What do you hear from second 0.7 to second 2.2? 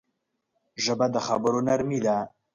ژبه د خبرو نرمي ده